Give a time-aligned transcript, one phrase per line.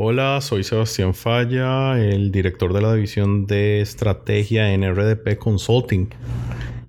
[0.00, 6.10] Hola, soy Sebastián Falla, el director de la división de estrategia en RDP Consulting.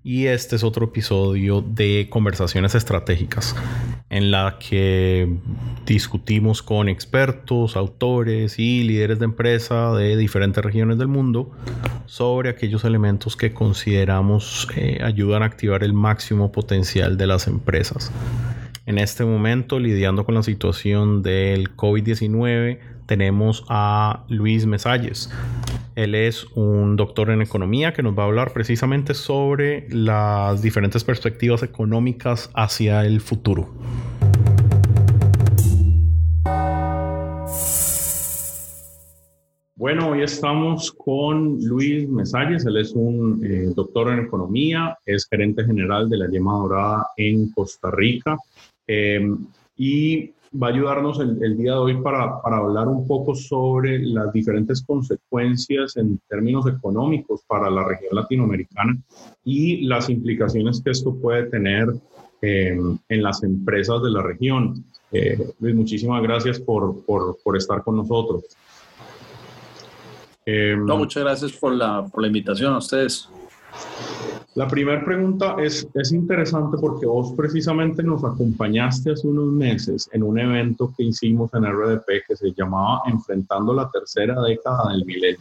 [0.04, 3.56] Y este es otro episodio de Conversaciones Estratégicas,
[4.12, 5.28] en la que
[5.88, 11.50] discutimos con expertos, autores y líderes de empresa de diferentes regiones del mundo
[12.06, 18.12] sobre aquellos elementos que consideramos eh, ayudan a activar el máximo potencial de las empresas.
[18.86, 25.32] En este momento, lidiando con la situación del COVID-19, tenemos a Luis Mesalles.
[25.96, 31.04] Él es un doctor en economía que nos va a hablar precisamente sobre las diferentes
[31.04, 33.74] perspectivas económicas hacia el futuro.
[39.76, 42.64] Bueno, hoy estamos con Luis Mesalles.
[42.68, 47.50] Él es un eh, doctor en economía, es gerente general de la Yema Dorada en
[47.54, 48.38] Costa Rica.
[48.86, 54.00] Em, y va a ayudarnos el, día de hoy para, para, hablar un poco sobre
[54.00, 58.98] las diferentes consecuencias en términos económicos para la región latinoamericana
[59.44, 61.88] y las implicaciones que esto puede tener
[62.42, 64.84] em, en las empresas de la región.
[65.12, 68.44] Eh, Luis, muchísimas gracias por, por, por estar con nosotros.
[70.86, 73.30] No, muchas gracias por la, por la invitación a ustedes.
[74.56, 80.24] La primera pregunta es, es interesante porque vos precisamente nos acompañaste hace unos meses en
[80.24, 85.40] un evento que hicimos en RDP que se llamaba Enfrentando la tercera década del milenio.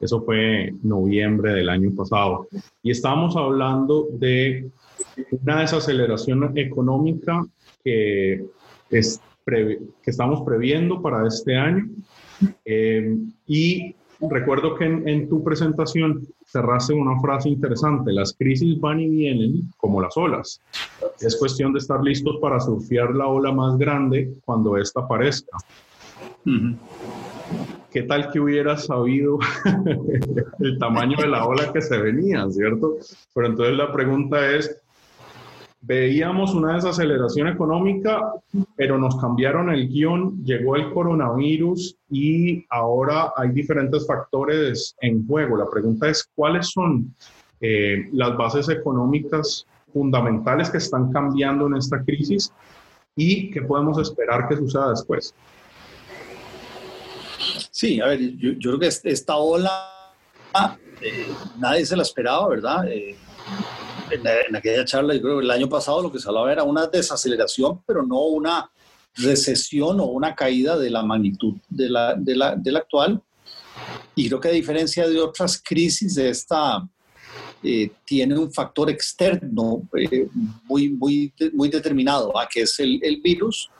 [0.00, 2.48] Eso fue noviembre del año pasado.
[2.82, 4.70] Y estábamos hablando de
[5.42, 7.44] una desaceleración económica
[7.84, 8.44] que,
[8.90, 11.88] es que estamos previendo para este año.
[12.64, 13.16] Eh,
[13.46, 19.70] y recuerdo que en, tu presentación cerraste una frase interesante, las crisis van y vienen
[19.76, 20.60] como las olas.
[21.20, 25.56] Es cuestión de estar listos para surfear la ola más grande cuando ésta aparezca.
[27.92, 29.38] ¿Qué tal que hubieras sabido
[30.58, 32.96] el tamaño de la ola que se venía, cierto?
[33.34, 34.79] Pero entonces la pregunta es,
[35.82, 38.34] veíamos una desaceleración económica,
[38.76, 45.56] pero nos cambiaron el guion, llegó el coronavirus y ahora hay diferentes factores en juego.
[45.56, 47.14] La pregunta es, ¿cuáles son
[47.60, 52.52] eh, las bases económicas fundamentales que están cambiando en esta crisis
[53.16, 55.34] y qué podemos esperar que suceda después?
[57.70, 59.70] Sí, a ver, yo, creo que esta ola
[61.00, 61.26] eh,
[61.58, 62.86] nadie se la esperaba, ¿verdad?
[62.88, 63.16] Eh,
[64.10, 66.86] en, aquella charla, yo creo que el año pasado lo que se hablaba era una
[66.86, 68.70] desaceleración, pero no una
[69.14, 73.20] recesión o una caída de la magnitud de la, de la, de la actual.
[74.14, 76.86] Y creo que a diferencia de otras crisis, de esta
[77.62, 80.28] eh, tiene un factor externo eh,
[80.64, 83.70] muy, muy, muy determinado, que es el, el, virus.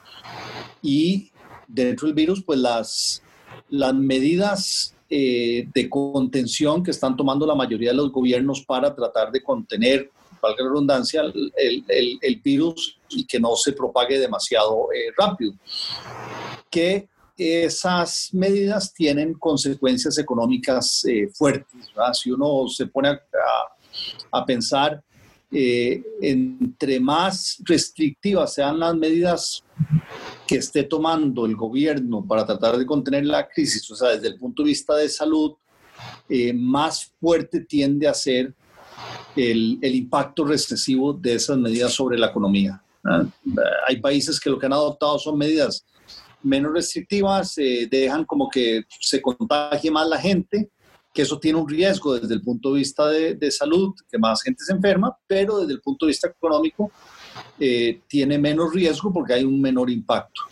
[0.83, 1.31] Y
[1.67, 3.23] dentro del virus, pues las,
[3.69, 9.33] las medidas eh, de contención que están tomando la mayoría de los gobiernos para tratar
[9.33, 11.53] de contener valga la redundancia, el,
[11.89, 15.55] el, el, virus y que no se propague demasiado eh, rápido.
[16.71, 21.91] Que esas medidas tienen consecuencias económicas eh, fuertes.
[22.13, 23.21] Si uno se pone a,
[24.33, 25.03] a, pensar,
[25.51, 29.65] eh, entre más restrictivas sean las medidas
[30.47, 34.39] que esté tomando el gobierno para tratar de contener la crisis, o sea, desde el
[34.39, 35.55] punto de vista de salud,
[36.55, 38.55] más fuerte tiende a ser
[39.37, 42.83] el, impacto recesivo de esas medidas sobre la economía.
[43.05, 43.25] Ah,
[43.89, 45.85] hay países que lo que han adoptado son medidas
[46.43, 50.71] menos restrictivas, eh, dejan como que se contagie más la gente,
[51.13, 54.65] que eso tiene un riesgo desde el punto de vista de, salud, que más gente
[54.65, 56.93] se enferma, pero desde el punto de vista económico
[57.59, 60.43] eh, tiene menos riesgo porque hay un menor impacto.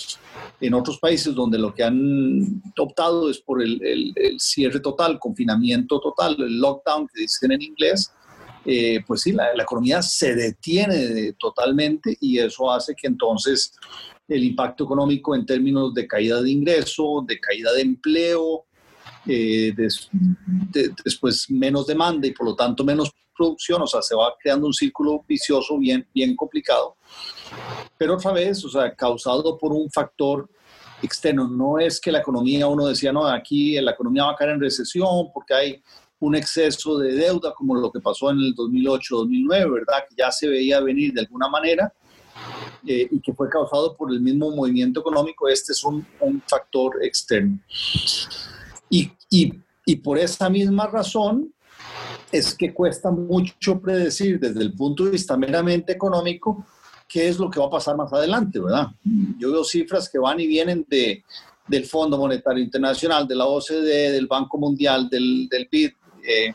[0.60, 3.80] En otros países donde lo que han optado es por el,
[4.16, 8.12] el cierre total, confinamiento total, el lockdown que dicen en inglés,
[8.64, 13.72] eh, pues sí, la, economía se detiene totalmente y eso hace que entonces
[14.26, 18.66] el impacto económico en términos de caída de ingreso, de caída de empleo,
[19.26, 19.74] eh,
[21.04, 24.74] después menos demanda y por lo tanto menos producción, o sea, se va creando un
[24.74, 26.96] círculo vicioso bien, bien complicado.
[27.96, 30.50] Pero otra vez, o sea, causado por un factor
[31.00, 34.50] externo, no es que la economía, uno decía, no, aquí la economía va a caer
[34.50, 35.82] en recesión porque hay
[36.20, 40.04] un exceso de deuda como lo que pasó en el 2008-2009, ¿verdad?
[40.08, 41.92] Que ya se veía venir de alguna manera
[42.86, 45.48] eh, y que fue causado por el mismo movimiento económico.
[45.48, 46.06] Este es un,
[46.46, 47.58] factor externo.
[48.90, 49.52] Y, y,
[49.86, 51.52] y por esa misma razón
[52.32, 56.66] es que cuesta mucho predecir desde el punto de vista meramente económico
[57.08, 58.88] qué es lo que va a pasar más adelante, ¿verdad?
[59.38, 61.24] Yo veo cifras que van y vienen de
[61.68, 65.92] del Fondo Monetario Internacional, de la OCDE, del Banco Mundial, del, del BID,
[66.26, 66.52] eh,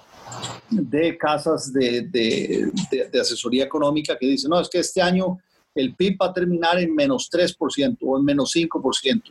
[0.70, 2.72] de casas de, de,
[3.12, 5.38] de, asesoría económica que dicen, no, es que este año
[5.76, 9.24] el PIB va a terminar en menos 3% o en menos 5%.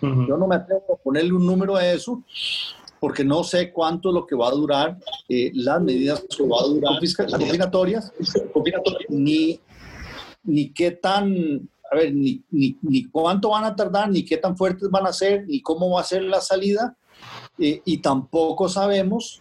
[0.00, 2.22] Yo no me atrevo a ponerle un número a eso
[3.00, 4.98] porque no sé cuánto es lo que va a durar
[5.28, 7.00] eh, las medidas que va a durar
[7.32, 8.12] combinatorias,
[9.08, 9.60] ni,
[10.44, 14.56] ni qué tan, a ver, ni, ni, ni, cuánto van a tardar, ni qué tan
[14.56, 16.96] fuertes van a ser, ni cómo va a ser la salida,
[17.58, 19.40] eh, y tampoco sabemos,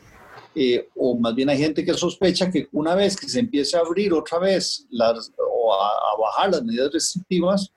[0.56, 3.82] eh, o más bien hay gente que sospecha que una vez que se empiece a
[3.82, 7.72] abrir otra vez las, o a, a bajar las medidas restrictivas,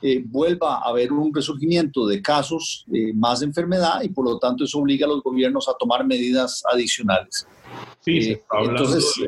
[0.00, 4.38] eh, vuelva a haber un resurgimiento de casos eh, más de enfermedad y por lo
[4.38, 7.46] tanto eso obliga a los gobiernos a tomar medidas adicionales.
[8.00, 9.26] Sí, se eh, está hablando entonces,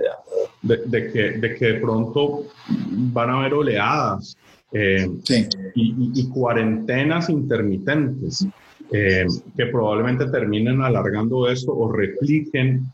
[0.63, 4.37] de, que, de que de pronto van a haber oleadas
[5.75, 8.47] y, cuarentenas intermitentes
[8.91, 12.85] que probablemente terminen alargando eso o repliquen,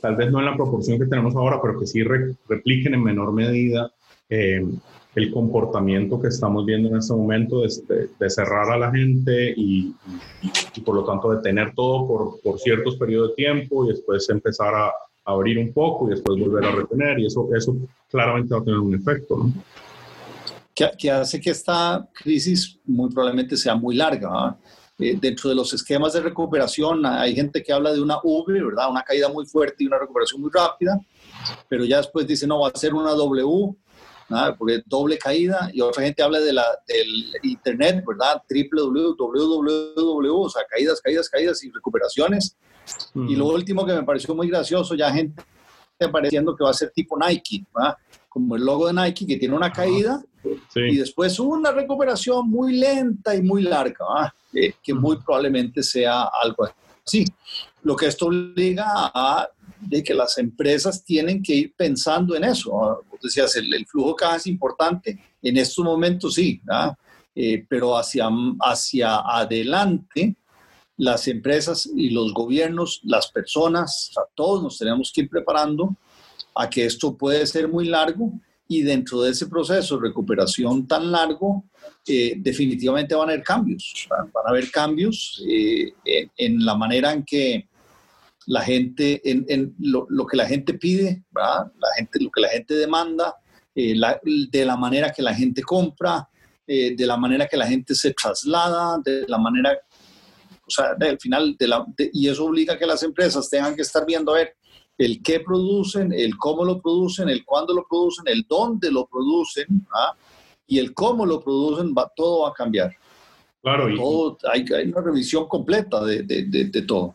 [0.00, 3.32] tal vez no en la proporción que tenemos ahora, pero que sí repliquen en menor
[3.32, 3.90] medida
[4.28, 9.94] el comportamiento que estamos viendo en este momento de, de, cerrar a la gente y,
[10.74, 14.74] y, por lo tanto detener todo por, por, ciertos periodos de tiempo y después empezar
[14.74, 14.92] a,
[15.26, 17.76] abrir un poco y después volver a retener y eso, eso
[18.08, 19.36] claramente va a tener un efecto.
[19.36, 19.52] ¿no?
[20.72, 24.28] Que, hace que esta crisis muy probablemente sea muy larga.
[24.32, 24.56] ¿ah?
[24.98, 28.90] Eh, dentro de los esquemas de recuperación hay gente que habla de una V, ¿verdad?
[28.90, 30.98] Una caída muy fuerte y una recuperación muy rápida,
[31.68, 33.76] pero ya después dice, no, va a ser una W
[34.58, 38.42] porque doble caída y otra gente habla de la, del internet, ¿verdad?
[38.48, 42.56] www, o sea, caídas, caídas, caídas y recuperaciones.
[43.14, 45.42] Y lo último que me pareció muy gracioso, ya gente
[46.00, 47.96] apareciendo que va a ser tipo Nike, ¿verdad?
[48.28, 50.22] Como el logo de Nike que tiene una caída
[50.74, 56.68] y después una recuperación muy lenta y muy larga, eh, que muy probablemente sea algo
[57.04, 57.24] así.
[57.82, 59.48] Lo que esto obliga a
[59.80, 62.70] de que las empresas tienen que ir pensando en eso.
[62.70, 66.60] Vos decías, el, flujo de caja es importante, en estos momentos sí,
[67.34, 68.28] eh, pero hacia,
[68.60, 70.36] hacia adelante
[70.96, 75.94] las empresas y los gobiernos, las personas, a todos nos tenemos que ir preparando
[76.54, 78.32] a que esto puede ser muy largo
[78.68, 81.64] y dentro de ese proceso de recuperación tan largo,
[82.06, 84.06] eh, definitivamente van a haber cambios.
[84.10, 85.92] Van a haber cambios eh,
[86.36, 87.68] en, la manera en que
[88.46, 93.34] la gente, en, lo, que la gente pide, La gente, lo que la gente demanda,
[93.78, 93.94] eh,
[94.50, 96.26] de la manera que la gente compra,
[96.66, 99.78] eh, de la manera que la gente se traslada, de la manera,
[100.66, 103.82] o sea, al final, de la, y eso obliga a que las empresas tengan que
[103.82, 104.56] estar viendo a ver
[104.98, 109.66] el qué producen, el cómo lo producen, el cuándo lo producen, el dónde lo producen,
[110.66, 112.92] y el cómo lo producen, va, todo va a cambiar.
[113.62, 113.94] Claro.
[113.96, 117.14] Todo, hay, hay, una revisión completa de, de, de todo.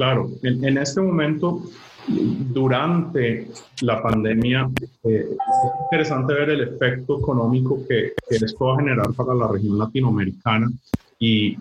[0.00, 1.62] Claro, en, este momento,
[2.08, 3.48] durante
[3.82, 4.70] la pandemia,
[5.04, 9.78] eh, es interesante ver el efecto económico que, esto va a generar para la región
[9.78, 10.70] latinoamericana.
[11.18, 11.58] Y,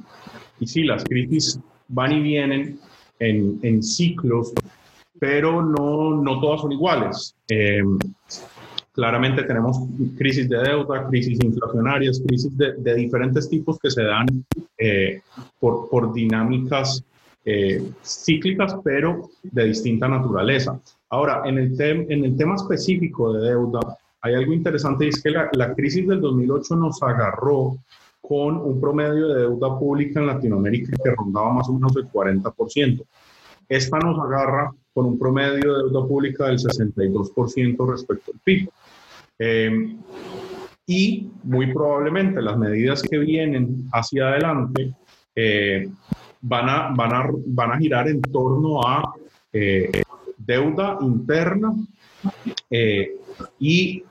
[0.60, 1.60] y sí, las crisis
[1.90, 2.80] van y vienen
[3.20, 4.54] en, ciclos,
[5.20, 7.36] pero no, no todas son iguales.
[7.50, 7.84] Eh,
[8.94, 9.78] claramente tenemos
[10.18, 14.28] crisis de deuda, crisis inflacionarias, crisis de, diferentes tipos que se dan
[14.78, 15.22] eh,
[15.60, 17.04] por, por dinámicas
[17.46, 20.80] eh, cíclicas, pero de distinta naturaleza.
[21.10, 23.80] Ahora, en el, en el tema específico de deuda,
[24.22, 27.78] hay algo interesante y es que la, la crisis del 2008 nos agarró
[28.22, 33.04] con un promedio de deuda pública en Latinoamérica que rondaba más o menos el 40%.
[33.70, 38.70] Esta nos agarra con un promedio de deuda pública del 62% respecto al PIB.
[39.40, 39.96] Eh,
[40.90, 44.92] y muy probablemente las medidas que vienen hacia adelante
[45.36, 45.88] eh,
[46.42, 49.14] van a, van a, van a girar en torno a
[49.54, 50.02] eh,
[50.36, 51.74] deuda interna
[52.72, 53.12] eh,
[53.60, 54.04] y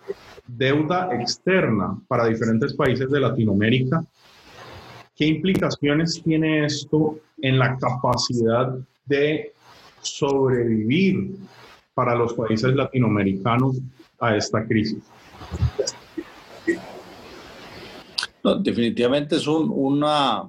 [0.47, 4.05] deuda externa para diferentes países de Latinoamérica.
[5.17, 8.73] ¿Qué implicaciones tiene esto en la capacidad
[9.05, 9.53] de
[10.17, 11.37] sobrevivir
[11.95, 13.79] para los países latinoamericanos
[14.21, 15.03] a esta crisis?
[18.61, 20.49] definitivamente es un, una,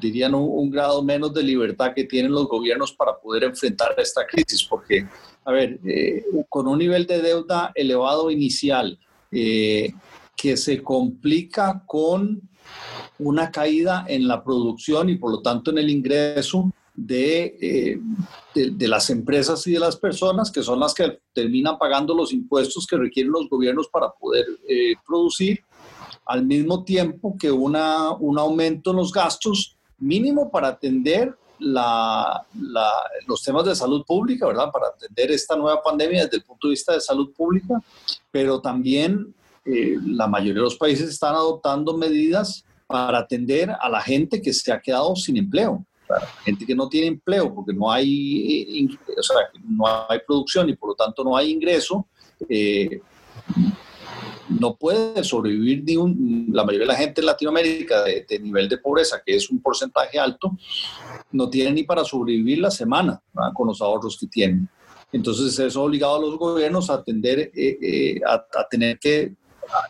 [0.00, 4.64] dirían, un, grado menos de libertad que tienen los gobiernos para poder enfrentar esta crisis,
[4.64, 5.06] porque,
[5.44, 8.98] a ver, eh, con un nivel de deuda elevado inicial,
[9.30, 9.92] eh,
[10.36, 12.42] que se complica con
[13.18, 16.72] una caída en la producción y por lo tanto en el ingreso
[17.06, 18.00] de, eh,
[18.54, 22.86] de, las empresas y de las personas, que son las que terminan pagando los impuestos
[22.86, 24.44] que requieren los gobiernos para poder
[25.06, 25.64] producir
[26.26, 32.44] al mismo tiempo que una, un aumento en los gastos mínimo para atender la,
[33.26, 34.70] los temas de salud pública, ¿verdad?
[34.72, 37.80] Para atender esta nueva pandemia desde el punto de vista de salud pública,
[38.30, 44.00] pero también eh, la mayoría de los países están adoptando medidas para atender a la
[44.00, 45.84] gente que se ha quedado sin empleo.
[46.44, 49.36] Gente que no tiene empleo porque no hay, eh, o sea,
[49.68, 52.06] no hay producción y por lo tanto no hay ingreso,
[52.48, 53.00] eh,
[54.48, 58.78] no puede sobrevivir ni un, la mayoría de la gente en Latinoamérica de, nivel de
[58.78, 60.56] pobreza, que es un porcentaje alto,
[61.32, 63.20] no tiene ni para sobrevivir la semana
[63.54, 64.68] con los ahorros que tienen.
[65.12, 69.34] Entonces eso obligado a los gobiernos a, atender, eh, eh, a, tener que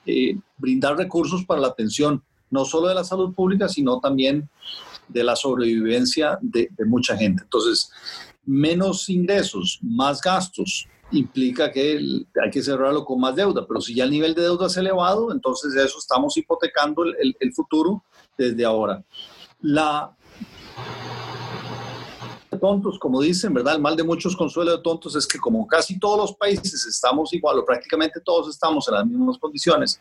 [0.04, 4.48] eh, brindar recursos para la atención, no solo de la salud pública, sino también
[5.08, 7.42] de la sobrevivencia de, mucha gente.
[7.42, 7.90] Entonces,
[8.44, 14.04] menos ingresos, más gastos, implica que hay que cerrarlo con más deuda, pero si ya
[14.04, 18.02] el nivel de deuda es elevado, entonces eso estamos hipotecando el, futuro
[18.36, 19.04] desde ahora.
[19.60, 20.16] La
[22.60, 23.74] tontos, como dicen, ¿verdad?
[23.74, 27.32] El mal de muchos consuelos de tontos es que como casi todos los países estamos
[27.32, 30.00] igual, o prácticamente todos estamos en las mismas condiciones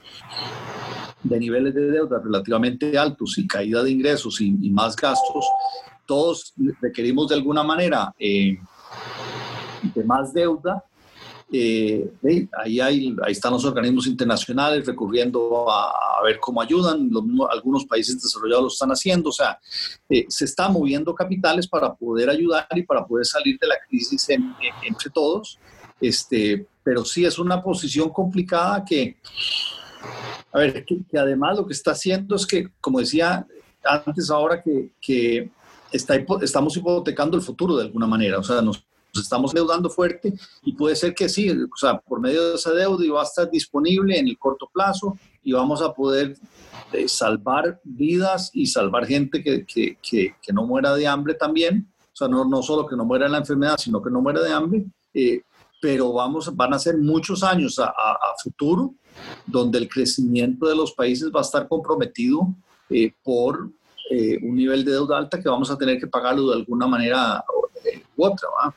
[1.24, 5.46] de niveles de deuda relativamente altos y caída de ingresos y, más gastos,
[6.06, 8.58] todos requerimos de alguna manera eh,
[9.94, 10.84] de más deuda.
[11.54, 12.10] Eh,
[12.58, 17.10] ahí, hay, ahí están los organismos internacionales recurriendo a, ver cómo ayudan,
[17.50, 19.60] algunos países desarrollados lo están haciendo, o sea,
[20.08, 24.28] eh, se están moviendo capitales para poder ayudar y para poder salir de la crisis
[24.30, 25.58] entre todos,
[26.00, 29.18] este, pero sí es una posición complicada que,
[30.54, 33.46] a ver, que, además lo que está haciendo es que, como decía
[33.84, 35.50] antes ahora, que, que
[35.92, 40.34] está, estamos hipotecando el futuro de alguna manera, o sea, nos nos estamos deudando fuerte
[40.64, 43.50] y puede ser que sí, o sea, por medio de esa deuda va a estar
[43.50, 46.38] disponible en el corto plazo y vamos a poder
[46.94, 52.16] eh, salvar vidas y salvar gente que, que, que, no muera de hambre también, o
[52.16, 54.54] sea, no, no solo que no muera de la enfermedad, sino que no muera de
[54.54, 55.42] hambre, eh,
[55.82, 58.94] pero vamos, van a ser muchos años a, a, futuro
[59.46, 62.48] donde el crecimiento de los países va a estar comprometido
[62.90, 63.70] eh, por
[64.44, 67.42] un nivel de deuda alta que vamos a tener que pagarlo de alguna manera
[68.18, 68.50] u otra.
[68.50, 68.76] ¿va?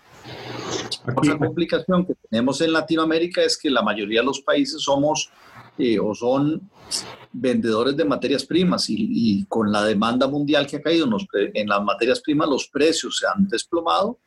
[1.16, 5.30] Otra complicación que tenemos en Latinoamérica es que la mayoría de los países somos
[5.76, 6.70] eh, o son
[7.32, 12.20] vendedores de materias primas y, con la demanda mundial que ha caído en las materias
[12.20, 14.18] primas, los precios se han desplomado,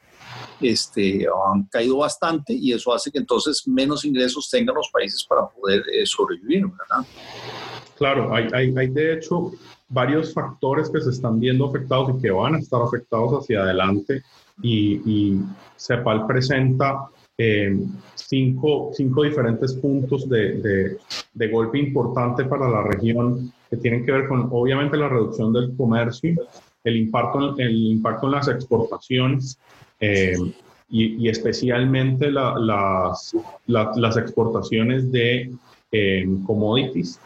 [0.61, 5.47] este, han caído bastante y eso hace que entonces menos ingresos tengan los países para
[5.47, 6.65] poder eh, sobrevivir.
[7.97, 9.51] Claro, hay, hay, de hecho
[9.89, 14.23] varios factores que se están viendo afectados y que van a estar afectados hacia adelante
[14.61, 15.39] y,
[15.77, 17.77] CEPAL presenta eh,
[18.15, 20.97] cinco, cinco, diferentes puntos de,
[21.33, 25.75] de, golpe importante para la región que tienen que ver con, obviamente, la reducción del
[25.77, 26.35] comercio,
[26.83, 29.59] el impacto, el impacto en las exportaciones
[29.99, 30.35] eh,
[30.89, 33.35] y, especialmente las,
[33.65, 35.51] las exportaciones de
[35.91, 37.19] eh, commodities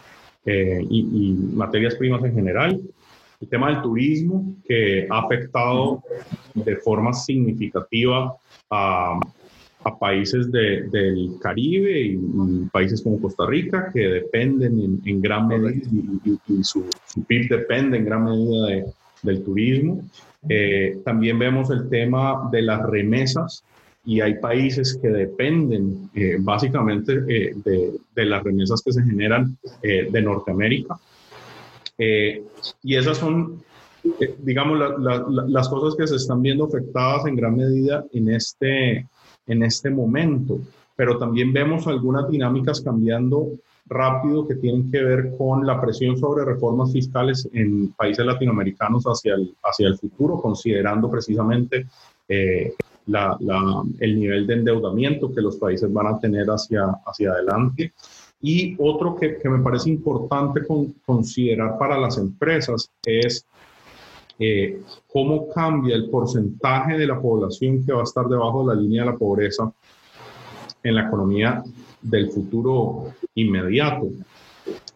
[0.46, 2.82] y, y materias primas en general
[3.42, 6.04] el tema del turismo, que ha afectado
[6.54, 8.36] de forma significativa
[8.70, 9.20] a,
[9.84, 12.18] a países de, del Caribe y,
[12.72, 15.72] países como Costa Rica, que dependen en, gran medida,
[16.48, 16.88] y, su,
[17.28, 18.86] PIB depende en gran medida
[19.24, 20.04] del turismo.
[20.50, 23.64] Eh, también vemos el tema de las remesas
[24.04, 29.58] y hay países que dependen eh, básicamente eh, de, de, las remesas que se generan
[29.82, 31.00] de Norteamérica.
[32.04, 32.44] Eh,
[32.82, 33.62] y esas son,
[34.20, 34.80] eh, digamos,
[35.48, 39.08] las cosas que se están viendo afectadas en gran medida en este,
[39.46, 40.60] en este momento.
[40.96, 43.50] Pero también vemos algunas dinámicas cambiando
[43.86, 49.36] rápido que tienen que ver con la presión sobre reformas fiscales en países latinoamericanos hacia
[49.36, 51.88] el, hacia el futuro, considerando precisamente
[52.28, 52.74] eh,
[53.08, 53.38] la,
[54.00, 57.94] el nivel de endeudamiento que los países van a tener hacia, hacia adelante.
[58.42, 60.62] Y otro que, que me parece importante
[61.06, 63.46] considerar para las empresas es
[64.40, 68.82] eh, cómo cambia el porcentaje de la población que va a estar debajo de la
[68.82, 69.72] línea de la pobreza
[70.84, 71.64] en la economía
[72.02, 74.08] del futuro inmediato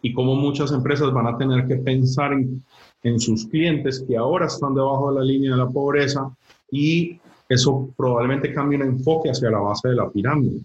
[0.02, 2.62] y cómo muchas empresas van a tener que pensar en,
[3.02, 6.30] en sus clientes que ahora están debajo de la línea de la pobreza
[6.70, 10.60] y eso probablemente cambie el enfoque hacia la base de la pirámide.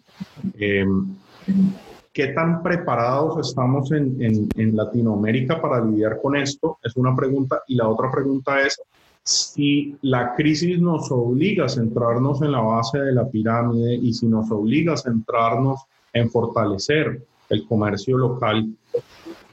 [0.58, 0.86] Eh,
[2.14, 6.78] ¿Qué tan preparados estamos en, Latinoamérica para lidiar con esto?
[6.84, 7.62] Es una pregunta.
[7.68, 8.82] Y la otra pregunta es,
[9.24, 14.26] si la crisis nos obliga a centrarnos en la base de la pirámide y si
[14.26, 15.82] nos obliga a centrarnos
[16.14, 18.74] en fortalecer el comercio local,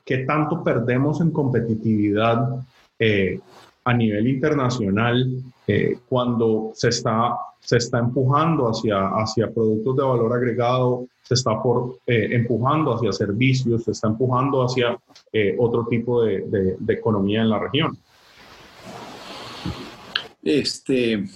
[0.05, 2.65] qué tanto perdemos en competitividad
[2.99, 3.41] eh,
[3.85, 10.33] a nivel internacional eh, cuando se está, se está empujando hacia, hacia productos de valor
[10.33, 14.99] agregado, se está por, eh, empujando hacia servicios, se está empujando hacia
[15.59, 17.99] otro tipo de, de, economía en la región.
[20.51, 21.29] Este,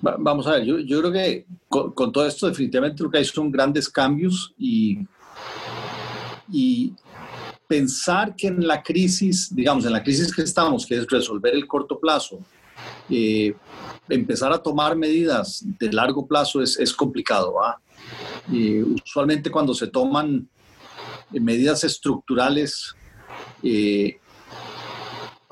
[0.00, 3.88] vamos a ver, yo, creo que con, todo esto definitivamente lo que hay son grandes
[3.88, 5.00] cambios y,
[7.66, 11.66] pensar que en la crisis, digamos, en la crisis que estamos, que es resolver el
[11.66, 12.38] corto plazo,
[13.10, 13.52] eh,
[14.08, 17.54] empezar a tomar medidas de largo plazo es, es complicado.
[19.04, 20.46] usualmente cuando se toman
[21.32, 22.94] eh, medidas estructurales
[23.62, 24.18] eh,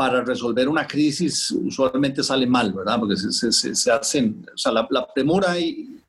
[0.01, 2.99] para resolver una crisis, usualmente sale mal, ¿verdad?
[2.99, 5.59] Porque se, hacen, o sea, la, la premura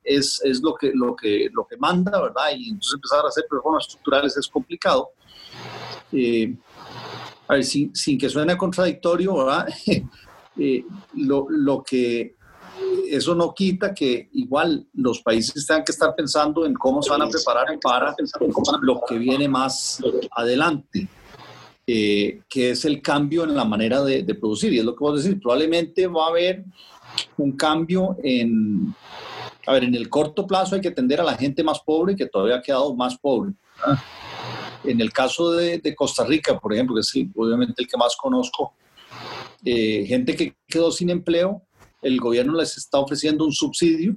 [0.01, 2.51] es, es, lo, que, lo, que, lo que manda, ¿verdad?
[2.55, 5.09] Y entonces empezar a hacer reformas estructurales es complicado.
[6.13, 6.55] Eh,
[7.49, 9.67] a ver, sin, que suene contradictorio, ¿verdad?
[10.57, 10.83] Eh,
[11.15, 12.35] lo, lo, que
[13.09, 17.21] eso no quita que igual los países tengan que estar pensando en cómo se van
[17.21, 18.13] a preparar para
[18.81, 20.03] lo que viene más
[20.35, 21.07] adelante,
[21.93, 24.71] eh, que es el cambio en la manera de, producir.
[24.71, 26.63] Y es lo que vos decís, probablemente va a haber
[27.35, 28.95] un cambio en,
[29.67, 32.27] a ver, en el corto plazo hay que atender a la gente más pobre que
[32.27, 33.51] todavía ha quedado más pobre.
[34.85, 38.73] En el caso de, Costa Rica, por ejemplo, que es obviamente el que más conozco,
[39.65, 41.61] eh, gente que quedó sin empleo,
[42.01, 44.15] el gobierno les está ofreciendo un subsidio,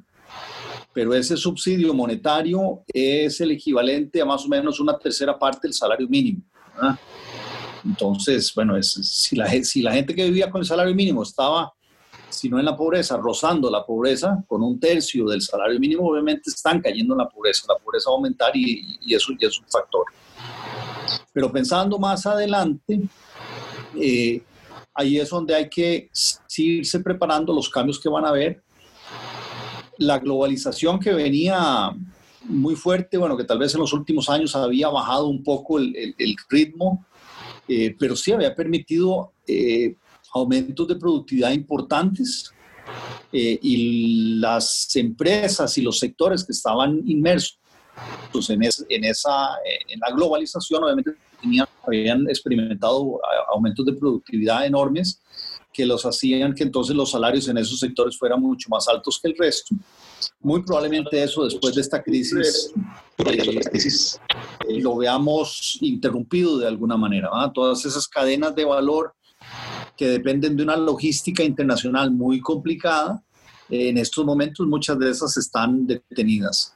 [0.92, 5.74] pero ese subsidio monetario es el equivalente a más o menos una tercera parte del
[5.74, 6.40] salario mínimo.
[7.84, 11.72] Entonces, bueno, es, si, la, si la gente que vivía con el salario mínimo estaba,
[12.30, 16.50] si no en la pobreza, rozando la pobreza con un tercio del salario mínimo, obviamente
[16.50, 17.66] están cayendo en la pobreza.
[17.68, 20.06] La pobreza va a aumentar y, y eso ya es un factor.
[21.32, 23.00] Pero pensando más adelante,
[24.00, 24.42] eh,
[24.94, 28.62] ahí es donde hay que seguirse preparando los cambios que van a haber.
[29.98, 31.92] La globalización que venía
[32.44, 36.36] muy fuerte, bueno, que tal vez en los últimos años había bajado un poco el,
[36.48, 37.04] ritmo,
[37.68, 39.96] eh, pero sí había permitido eh,
[40.32, 42.50] aumentos de productividad importantes
[43.32, 47.58] y las empresas y los sectores que estaban inmersos
[48.30, 49.56] pues, en, en, esa,
[49.88, 53.20] en la globalización obviamente tenían, habían experimentado
[53.52, 55.20] aumentos de productividad enormes
[55.74, 59.28] que los hacían que entonces los salarios en esos sectores fueran mucho más altos que
[59.28, 59.74] el resto.
[60.44, 62.72] Muy probablemente eso después de esta crisis,
[63.18, 67.30] eh, lo veamos interrumpido de alguna manera.
[67.52, 69.14] Todas esas cadenas de valor
[69.96, 73.22] que dependen de una logística internacional muy complicada,
[73.70, 76.74] en estos momentos muchas de esas están detenidas.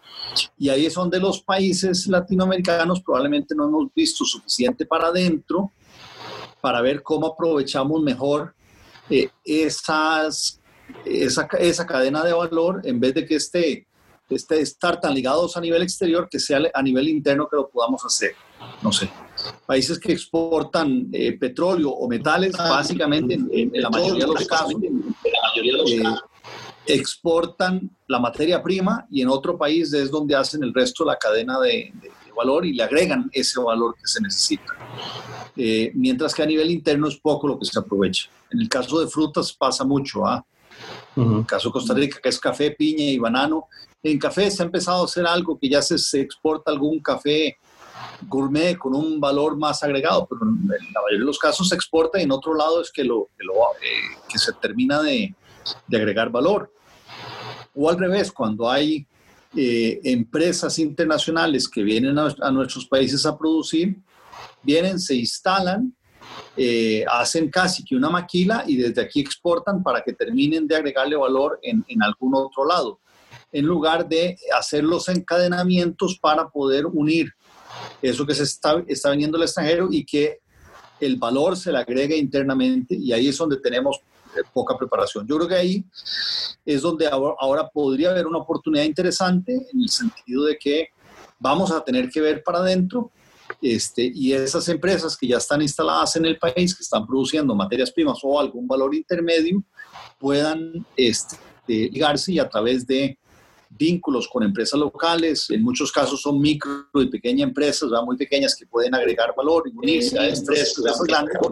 [0.56, 5.72] Y ahí es donde los países latinoamericanos probablemente no hemos visto suficiente para adentro
[6.60, 8.54] para ver cómo aprovechamos mejor
[9.10, 10.60] eh, esas,
[11.04, 13.86] esa, esa, cadena de valor en vez de que esté,
[14.28, 18.04] esté estar tan ligados a nivel exterior que sea a nivel interno que lo podamos
[18.04, 18.34] hacer.
[18.82, 19.08] No sé.
[19.66, 26.02] Países que exportan eh, petróleo o metales, básicamente en, la mayoría de los casos, eh,
[26.86, 31.18] exportan la materia prima y en otro país es donde hacen el resto de la
[31.18, 31.92] cadena de,
[32.34, 34.72] valor y le agregan ese valor que se necesita.
[35.56, 38.30] Eh, mientras que a nivel interno es poco lo que se aprovecha.
[38.50, 40.24] En el caso de frutas pasa mucho.
[40.24, 40.44] ¿ah?
[41.22, 43.66] En el caso Costa Rica, que es café, piña y banano.
[44.02, 47.56] En café se ha empezado a hacer algo que ya se, exporta algún café
[48.28, 52.20] gourmet con un valor más agregado, pero en la mayoría de los casos se exporta
[52.20, 55.34] y en otro lado es que, lo, que, lo, eh, que se termina de,
[55.86, 56.72] de agregar valor.
[57.74, 59.06] O al revés, cuando hay
[59.56, 63.96] eh, empresas internacionales que vienen a, nuestros países a producir,
[64.62, 65.94] vienen, se instalan,
[66.60, 71.14] eh, hacen casi que una maquila y desde aquí exportan para que terminen de agregarle
[71.14, 72.98] valor en, algún otro lado,
[73.52, 77.32] en lugar de hacer los encadenamientos para poder unir
[78.02, 80.40] eso que se está, está viniendo al extranjero y que
[81.00, 84.00] el valor se le agregue internamente y ahí es donde tenemos
[84.52, 85.28] poca preparación.
[85.28, 85.84] Yo creo que ahí
[86.64, 90.88] es donde ahora, podría haber una oportunidad interesante en el sentido de que
[91.38, 93.12] vamos a tener que ver para adentro
[93.60, 97.90] este, y esas empresas que ya están instaladas en el país, que están produciendo materias
[97.90, 99.62] primas o algún valor intermedio,
[100.18, 103.18] puedan este, ligarse y a través de
[103.78, 108.66] vínculos con empresas locales, en muchos casos son micro y pequeñas empresas, muy pequeñas que
[108.66, 110.22] pueden agregar valor y unirse a
[111.06, 111.44] grandes,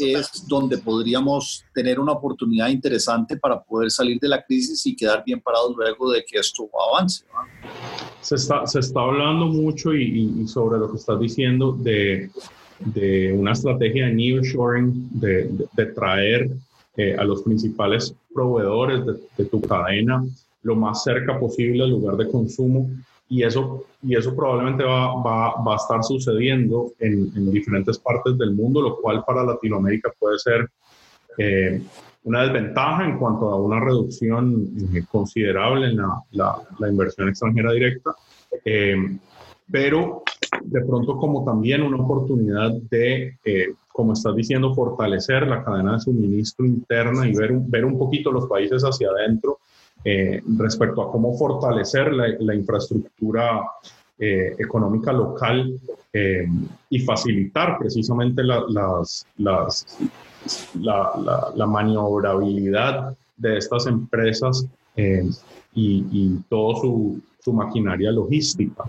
[0.00, 5.22] es donde podríamos tener una oportunidad interesante para poder salir de la crisis y quedar
[5.24, 7.24] bien parados luego de que esto avance.
[8.20, 12.30] Se está, se está hablando mucho y, sobre lo que estás diciendo de,
[12.80, 16.50] de una estrategia de nearshoring, de, de, traer
[16.96, 19.04] eh, a los principales proveedores
[19.36, 20.24] de, tu cadena
[20.66, 22.90] lo más cerca posible al lugar de consumo
[23.28, 28.36] y eso, y eso probablemente va, va, va a estar sucediendo en, en, diferentes partes
[28.36, 30.68] del mundo, lo cual para Latinoamérica puede ser
[31.38, 31.80] eh,
[32.24, 37.72] una desventaja en cuanto a una reducción eh, considerable en la, la, la, inversión extranjera
[37.72, 38.10] directa,
[38.64, 39.18] eh,
[39.70, 40.22] pero
[40.62, 43.36] de pronto como también una oportunidad de,
[43.92, 48.46] como estás diciendo, fortalecer la cadena de suministro interna y ver, ver un poquito los
[48.48, 49.58] países hacia adentro
[50.08, 53.60] eh, respecto a cómo fortalecer la, infraestructura
[54.16, 55.80] eh, económica local
[56.12, 56.46] eh,
[56.88, 58.62] y facilitar precisamente la,
[61.66, 65.26] maniobrabilidad de estas empresas y,
[65.74, 67.20] y toda su,
[67.52, 68.84] maquinaria logística.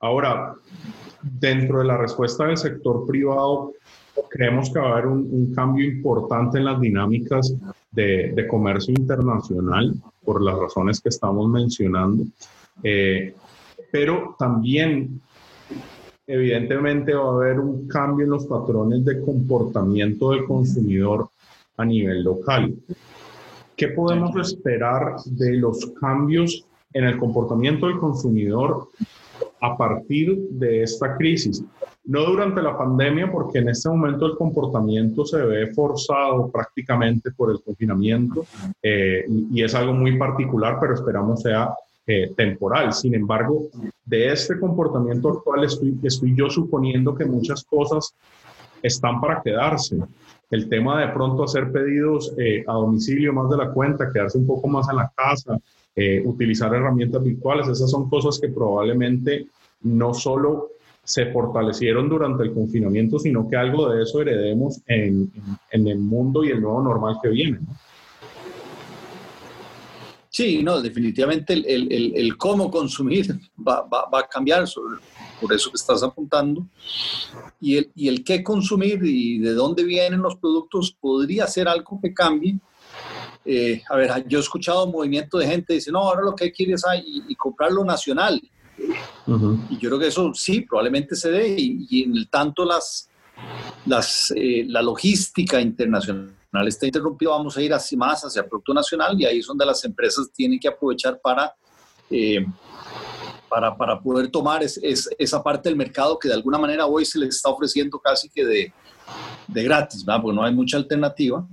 [0.00, 0.54] ahora,
[1.22, 3.72] dentro de la respuesta del sector privado,
[4.30, 7.54] creemos que va a haber un cambio importante en las dinámicas
[7.94, 12.24] de, comercio internacional, por las razones que estamos mencionando,
[12.82, 13.34] eh,
[13.90, 15.20] pero también
[16.26, 21.28] evidentemente va a haber un cambio en los patrones de comportamiento del consumidor
[21.76, 22.74] a nivel local.
[23.76, 28.88] ¿Qué podemos esperar de los cambios en el comportamiento del consumidor
[29.60, 31.62] a partir de esta crisis?
[32.06, 37.50] No durante la pandemia, porque en este momento el comportamiento se ve forzado prácticamente por
[37.50, 38.44] el confinamiento
[38.82, 41.70] eh, y, es algo muy particular, pero esperamos sea
[42.06, 42.92] eh, temporal.
[42.92, 43.68] Sin embargo,
[44.04, 48.14] de este comportamiento actual estoy, yo suponiendo que muchas cosas
[48.82, 49.96] están para quedarse.
[50.50, 54.46] El tema de pronto hacer pedidos eh, a domicilio más de la cuenta, quedarse un
[54.46, 55.58] poco más en la casa,
[56.24, 59.46] utilizar herramientas virtuales, esas son cosas que probablemente
[59.82, 60.73] no solo
[61.04, 65.30] se fortalecieron durante el confinamiento, sino que algo de eso heredemos en,
[65.70, 67.60] en, el mundo y el nuevo normal que viene.
[70.30, 74.64] Sí, no, definitivamente el, el, el cómo consumir va, va, va, a cambiar,
[75.40, 76.66] por eso que estás apuntando.
[77.60, 82.00] Y el, y el qué consumir y de dónde vienen los productos podría ser algo
[82.02, 82.58] que cambie.
[83.44, 86.44] Eh, a ver, yo he escuchado movimiento de gente que dice, no, ahora lo que
[86.44, 88.40] hay que ir es y, y comprar lo nacional.
[89.68, 93.08] Y yo creo que eso sí, probablemente se dé y, en el tanto las,
[93.86, 96.34] las, eh, la logística internacional
[96.66, 99.84] está interrumpida, vamos a ir así más hacia Producto Nacional y ahí es donde las
[99.84, 101.52] empresas tienen que aprovechar para,
[102.10, 102.46] eh,
[103.48, 104.78] para, para, poder tomar es,
[105.18, 108.44] esa parte del mercado que de alguna manera hoy se les está ofreciendo casi que
[108.44, 108.72] de,
[109.48, 111.46] de gratis, porque no hay mucha alternativa.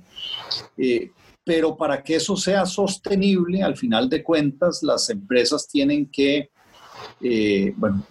[0.77, 1.11] Eh,
[1.43, 6.51] pero para que eso sea sostenible, al final de cuentas, las empresas tienen que
[7.23, 8.03] eh, bueno,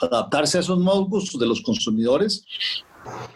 [0.00, 2.44] adaptarse a esos nuevos gustos de los consumidores,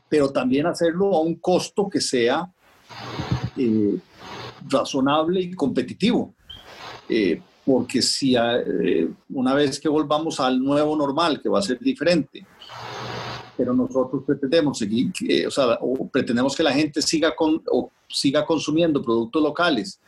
[0.09, 2.50] pero también hacerlo a un costo que sea
[3.57, 3.96] eh,
[4.68, 6.35] razonable y competitivo.
[7.09, 8.35] Eh, porque si
[9.30, 12.46] una vez que volvamos al nuevo normal, que va a ser diferente,
[13.57, 15.11] pero nosotros pretendemos seguir,
[15.46, 15.78] o sea,
[16.12, 19.98] pretendemos que la gente siga, con, o siga consumiendo productos locales,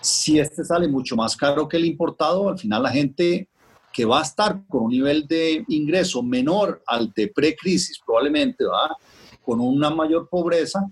[0.00, 3.48] si este sale mucho más caro que el importado, al final la gente
[3.92, 8.96] que va a estar con un nivel de ingreso menor al de pre-crisis, probablemente, ¿va?
[9.44, 10.88] con una mayor pobreza,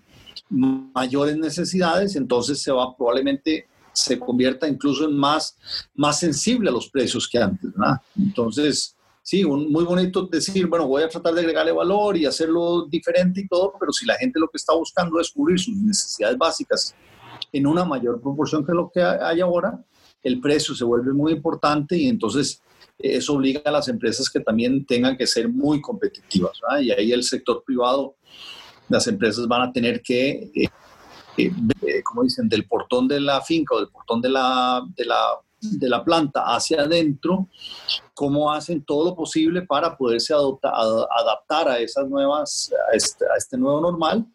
[0.51, 5.57] mayores necesidades, entonces se va probablemente se convierta incluso en más,
[5.95, 7.73] más sensible a los precios que antes.
[7.73, 8.01] ¿verdad?
[8.17, 12.87] Entonces, sí, un, muy bonito decir, bueno, voy a tratar de agregarle valor y hacerlo
[12.87, 16.39] diferente y todo, pero si la gente lo que está buscando es cubrir sus necesidades
[16.39, 16.95] básicas
[17.53, 19.83] en una mayor proporción que lo que hay ahora,
[20.23, 22.63] el precio se vuelve muy importante y entonces
[22.99, 26.61] eso obliga a las empresas que también tengan que ser muy competitivas.
[26.81, 28.17] Y ahí el sector privado,
[28.89, 30.69] las empresas van a tener que, eh,
[31.37, 31.53] eh,
[31.87, 35.21] eh, como dicen, del portón de la finca o del portón de la, de la,
[35.61, 37.49] de la planta hacia adentro,
[38.15, 43.57] cómo hacen todo lo posible para poderse adaptar a esas nuevas, a este, a este
[43.57, 44.27] nuevo normal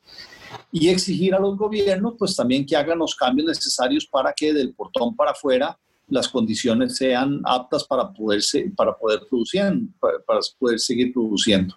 [0.71, 4.73] y exigir a los gobiernos pues también que hagan los cambios necesarios para que del
[4.73, 9.63] portón para afuera las condiciones sean aptas para, poderse, para, poder, producir,
[9.99, 11.75] para, poder seguir produciendo.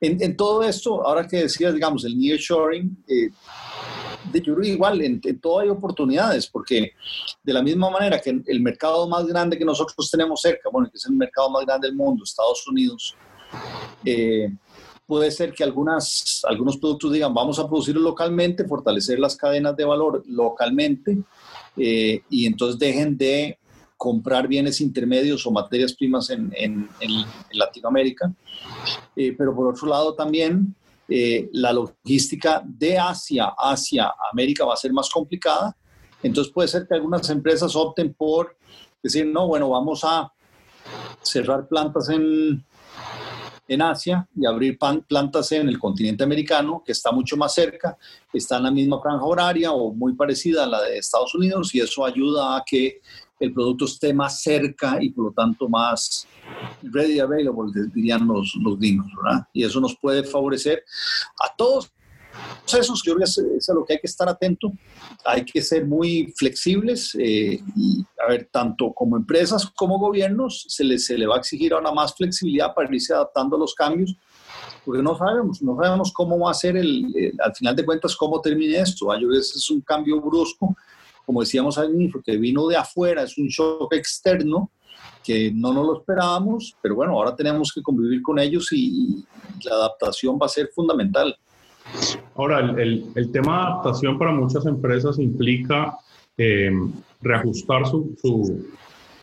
[0.00, 3.30] En, en, todo esto, ahora que decías, digamos, el nearshoring, eh,
[4.32, 6.92] yo creo igual, en, todo hay oportunidades, porque
[7.42, 10.96] de la misma manera que el mercado más grande que nosotros tenemos cerca, bueno, que
[10.96, 13.16] es el mercado más grande del mundo, Estados Unidos,
[14.04, 14.50] eh,
[15.08, 19.86] puede ser que algunas, algunos productos digan, vamos a producirlo localmente, fortalecer las cadenas de
[19.86, 21.16] valor localmente,
[21.78, 23.58] eh, y entonces dejen de
[23.96, 26.88] comprar bienes intermedios o materias primas en, en,
[27.52, 28.30] Latinoamérica.
[29.16, 30.74] Eh, pero por otro lado también
[31.08, 35.74] eh, la logística de Asia hacia América va a ser más complicada.
[36.22, 38.56] Entonces puede ser que algunas empresas opten por
[39.02, 40.30] decir, no, bueno, vamos a
[41.22, 42.62] cerrar plantas en,
[43.68, 47.96] en Asia y abrir plantas en el continente americano, que está mucho más cerca,
[48.32, 51.80] está en la misma franja horaria o muy parecida a la de Estados Unidos, y
[51.80, 53.00] eso ayuda a que
[53.38, 56.26] el producto esté más cerca y por lo tanto más
[56.82, 59.46] ready available, dirían los, los gringos, ¿verdad?
[59.52, 60.82] Y eso nos puede favorecer
[61.44, 61.92] a todos
[62.66, 64.72] esos, yo creo que es, a lo que hay que estar atento.
[65.24, 70.84] Hay que ser muy flexibles eh, y, a ver, tanto como empresas como gobiernos, se
[70.84, 74.16] les se le va a exigir ahora más flexibilidad para irse adaptando a los cambios,
[74.84, 78.40] porque no sabemos, no sabemos cómo va a ser el, al final de cuentas, cómo
[78.40, 79.06] termine esto.
[79.14, 80.76] Yo creo que es un cambio brusco
[81.28, 84.70] como decíamos al inicio, que vino de afuera, es un shock externo
[85.22, 89.26] que no nos lo esperábamos, pero bueno, ahora tenemos que convivir con ellos y,
[89.62, 91.36] la adaptación va a ser fundamental.
[92.38, 95.98] Ahora, el, tema de adaptación para muchas empresas implica
[96.36, 96.70] eh,
[97.20, 98.14] reajustar su,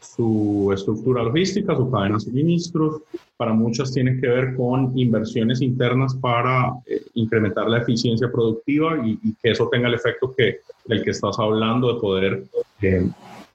[0.02, 3.04] su, estructura logística, su cadena de suministros.
[3.38, 9.18] Para muchas tiene que ver con inversiones internas para eh, incrementar la eficiencia productiva y,
[9.42, 12.44] que eso tenga el efecto que, del que estás hablando, de poder,
[12.82, 13.10] eh,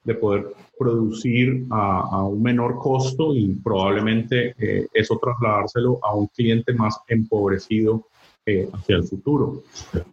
[0.05, 0.46] de poder
[0.79, 4.55] producir a, un menor costo y probablemente
[4.94, 8.07] eso trasladárselo a un cliente más empobrecido
[8.72, 9.62] hacia el futuro.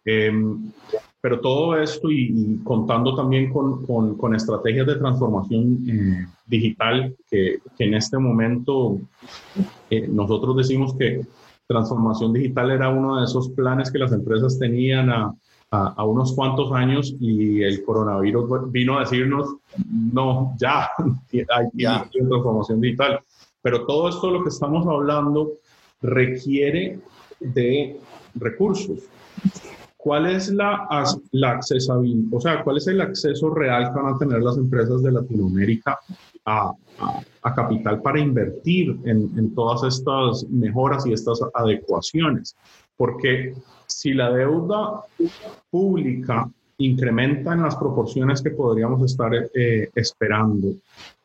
[0.05, 0.71] Em,
[1.19, 7.83] pero todo esto y, contando también con, con, estrategias de transformación eh, digital, que, que,
[7.85, 8.99] en este momento
[9.89, 11.25] eh, nosotros decimos que
[11.67, 15.33] transformación digital era uno de esos planes que las empresas tenían a,
[15.71, 20.89] a, unos cuantos años y el coronavirus vino a decirnos, no, ya
[21.33, 22.09] hay ya.
[22.09, 23.19] transformación digital.
[23.61, 25.53] Pero todo esto de lo que estamos hablando
[26.01, 26.99] requiere
[27.39, 27.99] de
[28.39, 28.99] recursos.
[30.07, 34.41] ¿Cuál es la, accesibilidad, o sea, cuál es el acceso real que van a tener
[34.41, 35.99] las empresas de Latinoamérica
[36.45, 36.71] a,
[37.55, 42.55] capital para invertir en, todas estas mejoras y estas adecuaciones?
[42.95, 43.53] Porque
[43.87, 45.01] si la deuda
[45.69, 50.69] pública incrementa en las proporciones que podríamos estar eh, esperando,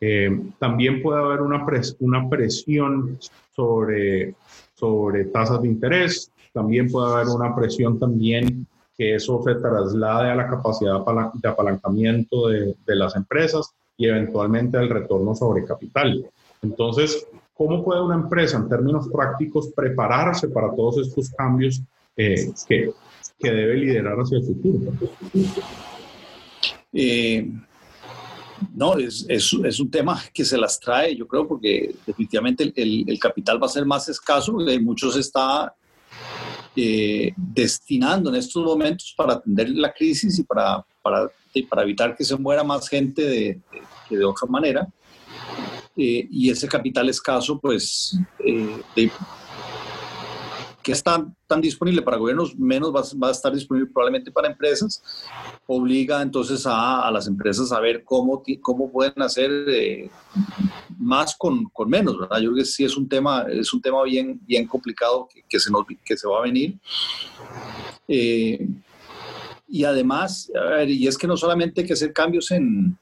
[0.00, 3.16] eh, también puede haber una, pres una presión
[3.54, 4.34] sobre
[5.32, 10.48] tasas de interés, también puede haber una presión también que eso se traslade a la
[10.48, 11.02] capacidad
[11.34, 16.26] de apalancamiento de, de las empresas y eventualmente al retorno sobre capital.
[16.62, 21.80] Entonces, ¿cómo puede una empresa en términos prácticos prepararse para todos estos cambios
[22.16, 22.92] eh, que,
[23.38, 24.92] que, debe liderar hacia el futuro?
[26.92, 27.50] Eh,
[28.74, 33.04] no, es, es, es, un tema que se las trae, yo creo, porque definitivamente el,
[33.08, 35.74] el, capital va a ser más escaso, y muchos está
[36.74, 41.30] eh, destinando en estos momentos para atender la crisis y para, para,
[41.68, 43.60] para evitar que se muera más gente de,
[44.08, 44.88] de, otra manera.
[45.96, 49.10] Eh, y ese capital escaso, pues, eh,
[50.82, 55.02] que está tan disponible para gobiernos, menos va, a estar disponible probablemente para empresas,
[55.66, 60.10] obliga entonces a, las empresas a ver cómo, cómo pueden hacer eh,
[60.98, 62.38] más con, con, menos, ¿verdad?
[62.38, 65.70] Yo creo que sí es un tema, es un tema bien, bien complicado que, se,
[65.70, 66.76] nos, que se va a venir.
[68.08, 68.66] Eh,
[69.68, 70.50] y además,
[70.86, 72.98] y es que no solamente hay que hacer cambios en,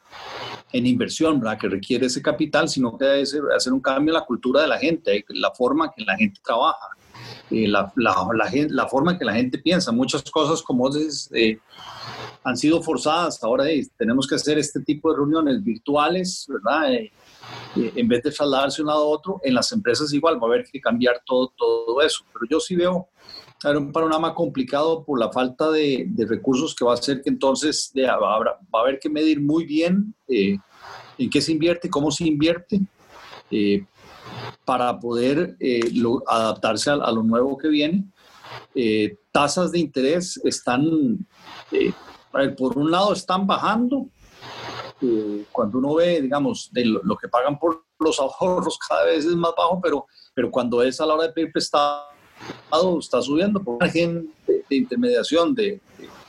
[0.73, 1.59] en inversión, ¿verdad?
[1.59, 4.79] Que requiere ese capital, sino que que hacer un cambio en la cultura de la
[4.79, 6.90] gente, la forma que la gente trabaja
[7.51, 8.14] la, la,
[8.69, 9.93] la, forma en que la gente piensa.
[9.93, 10.88] Muchas cosas, como
[11.35, 11.59] eh,
[12.45, 13.43] han sido forzadas.
[13.43, 13.64] Ahora
[13.97, 16.93] tenemos que hacer este tipo de reuniones virtuales, ¿verdad?
[16.93, 17.12] Eh,
[17.77, 20.47] eh, en vez de trasladarse de un lado a otro, en las empresas igual va
[20.47, 22.25] a haber que cambiar todo, todo eso.
[22.33, 23.09] Pero yo sí veo
[23.62, 27.93] un panorama complicado por la falta de, de recursos que va a hacer que entonces
[28.09, 32.81] a, va, a haber que medir muy bien en qué se invierte, cómo se invierte,
[34.65, 35.93] para poder eh,
[36.27, 38.05] adaptarse a, lo nuevo que viene.
[38.75, 41.19] Eh, tasas de interés están,
[41.73, 41.93] eh,
[42.57, 44.09] por un lado están bajando,
[45.51, 49.53] cuando uno ve, digamos, de lo, que pagan por los ahorros cada vez es más
[49.57, 52.05] bajo, pero, pero cuando es a la hora de pedir prestado,
[52.99, 55.81] está subiendo por margen de, intermediación de,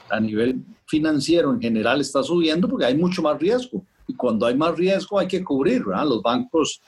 [0.10, 3.86] a nivel financiero en general está subiendo porque hay mucho más riesgo.
[4.12, 6.06] Y cuando hay más riesgo hay que cubrir, ¿verdad?
[6.06, 6.82] Los bancos,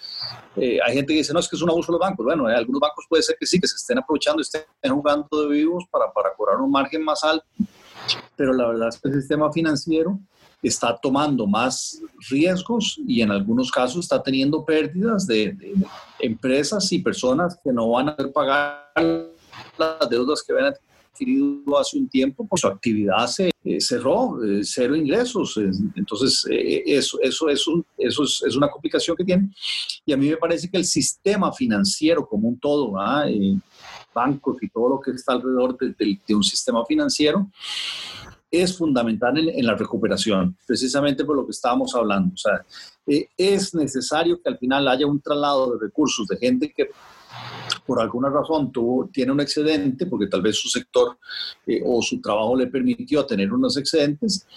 [0.57, 2.25] eh, hay gente que dice, no, es que es un abuso de los bancos.
[2.25, 5.47] Bueno, hay algunos bancos puede ser que sí, que se estén aprovechando estén jugando de
[5.47, 7.45] vivos para, para cobrar un margen más alto.
[8.35, 10.19] Pero la verdad es que el sistema financiero
[10.61, 15.55] está tomando más riesgos y en algunos casos está teniendo pérdidas de,
[16.19, 18.91] empresas y personas que no van a poder pagar
[19.77, 20.73] las deudas que habían
[21.13, 25.59] adquirido hace un tiempo, por su actividad se eh, cerró, eh, cero ingresos.
[25.95, 29.49] Entonces, eh, eso, eso, es un, eso es, una complicación que tiene.
[30.05, 32.93] Y a mí me parece que el sistema financiero como un todo,
[34.13, 37.49] bancos y todo lo que está alrededor de un sistema financiero,
[38.53, 42.35] es fundamental en, la recuperación, precisamente por lo que estábamos hablando.
[42.35, 42.63] O sea,
[43.07, 46.89] eh, es necesario que al final haya un traslado de recursos de gente que
[47.85, 51.17] por alguna razón tuvo, tiene un excedente, porque tal vez su sector
[51.65, 54.47] eh, o su trabajo le permitió tener unos excedentes,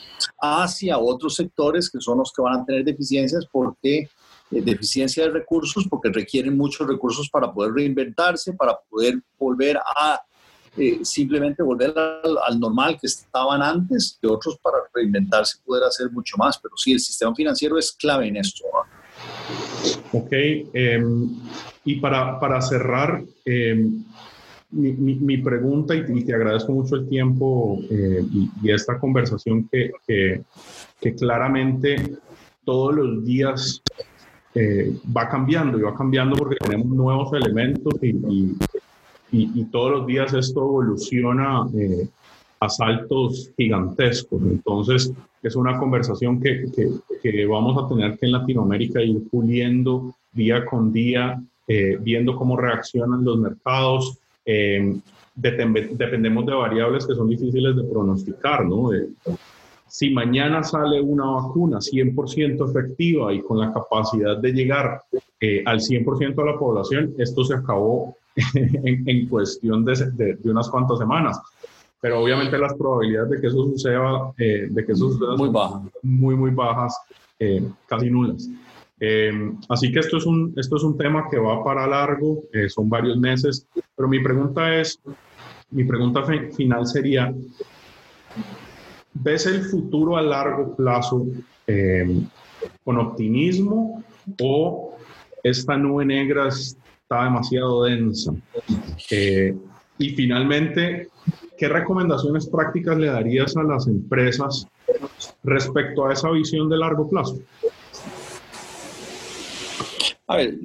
[0.41, 4.09] hacia otros sectores que son los que van a tener deficiencias porque
[4.51, 10.21] eh, deficiencia de recursos, porque requieren muchos recursos para poder reinventarse, para poder volver a
[10.77, 16.37] eh, simplemente volver al, normal que estaban antes y otros para reinventarse poder hacer mucho
[16.37, 16.59] más.
[16.59, 18.65] Pero sí, el sistema financiero es clave en esto.
[20.12, 21.29] Ok, em,
[21.85, 24.03] y para, para cerrar, em,
[24.70, 28.22] mi, mi, pregunta, y, te agradezco mucho el tiempo eh,
[28.62, 30.42] y, esta conversación que, que,
[31.01, 31.96] que, claramente
[32.64, 33.83] todos los días
[34.55, 38.57] eh, va cambiando y va cambiando porque tenemos nuevos elementos y,
[39.31, 42.09] y, todos los días esto evoluciona eh,
[42.61, 44.40] a saltos gigantescos.
[44.42, 46.66] Entonces, es una conversación que,
[47.23, 52.57] que, vamos a tener que en Latinoamérica ir puliendo día con día, eh, viendo cómo
[52.57, 54.19] reaccionan los mercados.
[54.45, 54.97] Eh,
[55.35, 58.90] dependemos de variables que son difíciles de pronosticar, ¿no?
[59.88, 65.03] si mañana sale una vacuna 100% efectiva y con la capacidad de llegar
[65.66, 68.16] al 100% de la población, esto se acabó
[68.55, 71.40] en, cuestión de, de, unas cuantas semanas.
[72.07, 75.83] Pero obviamente las probabilidades de que eso suceda, eh, de que eso suceda muy bajas,
[76.03, 76.97] muy, muy bajas,
[77.40, 78.49] eh, casi nulas.
[79.01, 82.88] Eh, así que esto es, un, esto es un tema que va para largo, son
[82.88, 83.66] varios meses,
[83.97, 85.01] pero mi pregunta es,
[85.71, 87.35] mi pregunta final sería,
[89.12, 91.27] ¿ves el futuro a largo plazo
[92.85, 94.05] con optimismo
[94.40, 94.97] o
[95.42, 98.33] esta nube negra está demasiado densa.
[99.99, 101.09] Y finalmente,
[101.57, 104.67] ¿qué recomendaciones prácticas le darías a las empresas
[105.43, 107.39] respecto a esa visión de largo plazo?
[110.29, 110.59] A ver,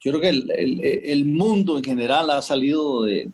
[0.00, 3.30] yo creo que el, mundo en general ha salido de,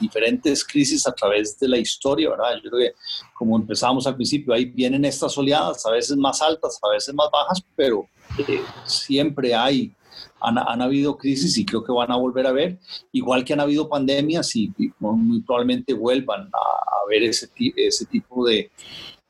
[0.00, 2.60] diferentes crisis a través de la historia, ¿verdad?
[2.62, 2.94] Yo creo que
[3.34, 7.28] como empezamos al principio, ahí vienen estas oleadas, a veces más altas, a veces más
[7.32, 8.06] bajas, pero
[8.46, 9.92] eh, siempre hay
[10.40, 12.78] han, habido crisis y creo que van a volver a ver,
[13.12, 18.70] igual que han habido pandemias y, muy probablemente vuelvan a, ver ese, ese tipo de,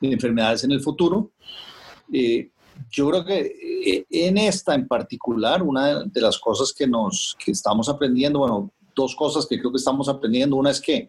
[0.00, 1.30] enfermedades en el futuro.
[2.12, 2.50] Eh,
[2.90, 3.40] yo creo que
[3.86, 8.70] eh, en esta en particular, una de las cosas que nos que estamos aprendiendo, bueno,
[8.94, 10.56] dos cosas que creo que estamos aprendiendo.
[10.56, 11.08] Una es que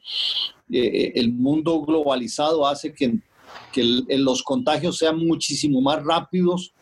[0.71, 3.19] eh, el mundo globalizado hace que,
[3.71, 6.73] que los contagios sean muchísimo más rápidos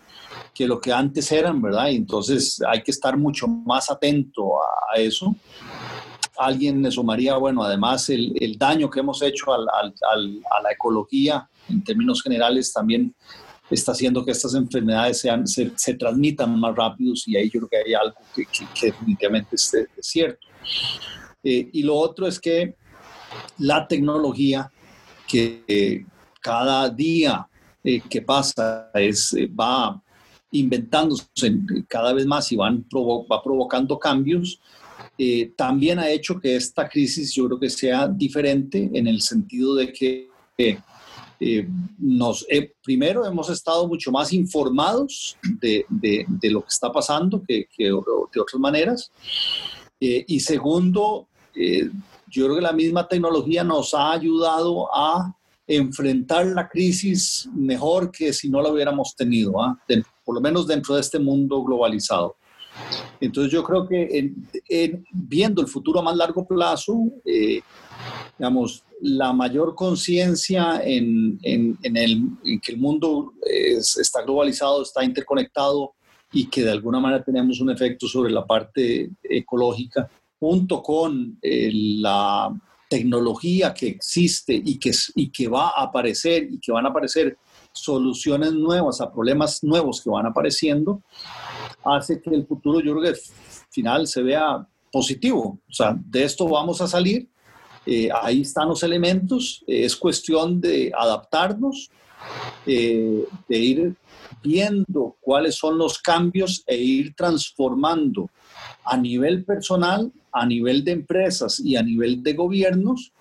[0.54, 1.90] que lo que antes eran, ¿verdad?
[1.90, 5.36] Y entonces hay que estar mucho más atento a, eso.
[6.38, 10.72] Alguien le sumaría, bueno, además el, el daño que hemos hecho al, al, a la
[10.72, 13.16] ecología en términos generales también
[13.70, 17.70] está haciendo que estas enfermedades sean, se, se transmitan más rápidos y ahí yo creo
[17.70, 20.48] que hay algo que, que, definitivamente es, cierto.
[21.44, 22.76] Eh, y lo otro es que
[23.58, 24.72] la tecnología
[25.28, 26.06] que eh,
[26.40, 27.48] cada día
[27.84, 30.02] eh, que pasa es, va
[30.54, 31.26] inventándose
[31.88, 34.60] cada vez más y van va provocando cambios,
[35.18, 39.76] eh, también ha hecho que esta crisis yo creo que sea diferente en el sentido
[39.76, 46.62] de que eh, nos, eh, primero hemos estado mucho más informados de, de, de lo
[46.62, 47.92] que está pasando que, que de
[48.42, 49.12] otras maneras.
[50.00, 55.36] y segundo, yo creo que la misma tecnología nos ha ayudado a
[55.68, 59.80] enfrentar la crisis mejor que si no la hubiéramos tenido, ¿ah?
[60.24, 62.36] Por lo menos dentro de este mundo globalizado.
[63.20, 64.34] Entonces yo creo que
[65.12, 67.62] viendo el futuro a más largo plazo, eh,
[68.38, 71.78] digamos, la mayor conciencia en, en,
[72.62, 75.94] que el mundo está globalizado, está interconectado
[76.32, 81.72] y que de alguna manera tenemos un efecto sobre la parte ecológica, junto con eh,
[81.74, 82.52] la
[82.90, 87.38] tecnología que existe y que va a aparecer y que van a aparecer
[87.74, 91.02] soluciones nuevas a problemas nuevos que van apareciendo,
[91.84, 93.20] hace que el futuro, yo creo que
[93.70, 95.60] final se vea positivo.
[95.68, 97.28] O sea, de esto vamos a salir.
[97.86, 99.64] Eh, ahí están los elementos.
[99.68, 101.90] es cuestión de adaptarnos,
[102.66, 103.96] eh, de ir
[104.42, 108.30] viendo cuáles son los cambios e ir transformando
[108.86, 113.12] a nivel personal, a nivel de empresas y a nivel de gobiernos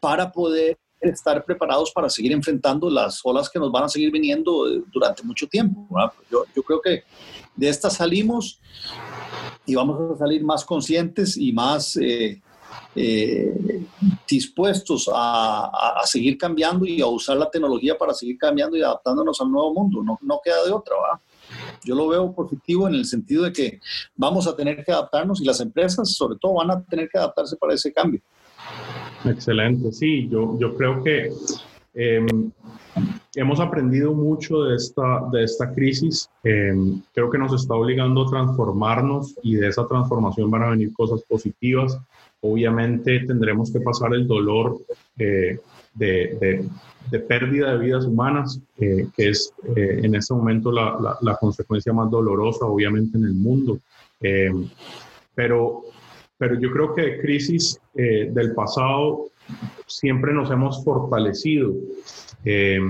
[0.00, 4.68] para poder estar preparados para seguir enfrentando las olas que nos van a seguir viniendo
[4.68, 5.86] eh, durante mucho tiempo.
[6.30, 7.04] Yo, yo, creo que
[7.54, 8.60] de esta salimos
[9.64, 12.40] y vamos a salir más conscientes y más eh,
[12.94, 13.84] eh,
[14.28, 19.50] dispuestos a, seguir cambiando y a usar la tecnología para seguir cambiando y adaptándonos al
[19.50, 20.02] nuevo mundo.
[20.02, 21.20] No, no queda de otra, ¿va?
[21.84, 23.80] Yo lo veo positivo en el sentido de que
[24.16, 27.56] vamos a tener que adaptarnos y las empresas sobre todo van a tener que adaptarse
[27.56, 28.20] para ese cambio.
[29.24, 31.32] Excelente, sí, yo, yo creo que
[31.94, 32.50] em,
[33.34, 36.28] hemos aprendido mucho de esta, de esta crisis.
[36.42, 40.92] Em, creo que nos está obligando a transformarnos y de esa transformación van a venir
[40.92, 41.98] cosas positivas.
[42.40, 44.78] Obviamente tendremos que pasar el dolor
[45.18, 45.58] eh,
[45.94, 46.68] de,
[47.10, 51.36] de, pérdida de vidas humanas, eh, que es eh, en este momento la, la, la,
[51.36, 53.78] consecuencia más dolorosa, obviamente, en el mundo.
[54.20, 54.68] Em,
[55.34, 55.84] pero
[56.38, 59.26] pero yo creo que de crisis eh, del pasado
[59.86, 61.74] siempre nos hemos fortalecido
[62.44, 62.80] eh,